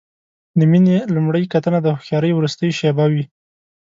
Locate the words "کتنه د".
1.53-1.87